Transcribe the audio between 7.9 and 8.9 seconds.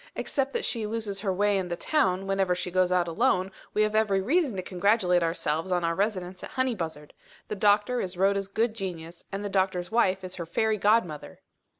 is Rhoda's good